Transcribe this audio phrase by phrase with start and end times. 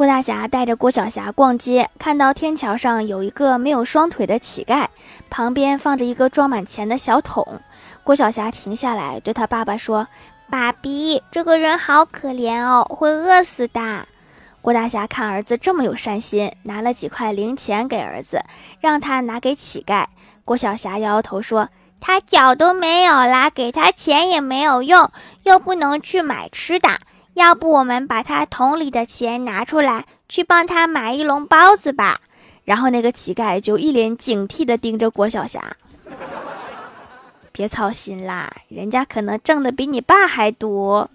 [0.00, 4.86] 郭大侠带着郭小霞逛街，看到天桥上有一个没有双腿的乞丐，
[5.28, 7.60] 旁边放着一个装满钱的小桶。
[8.02, 10.08] 郭小霞停下来，对他爸爸说
[10.48, 14.06] ：“爸比，这个人好可怜哦，会饿死的。”
[14.62, 18.40] 郭大侠看儿子这么有善心，拿了几块零钱给儿子，
[18.80, 20.06] 让他拿给乞丐。
[20.46, 21.68] 郭小霞摇摇头说
[22.00, 25.10] ：“他脚都没有啦，给他钱也没有用，
[25.42, 26.88] 又不能去买吃的。”
[27.34, 32.20] 要不我们把他桶里的钱拿出来，去帮他买一笼包子吧。
[32.64, 35.76] 然后那个乞丐就一脸警惕地盯着郭晓霞。
[37.52, 41.10] 别操心啦，人家可能挣的比你爸还多。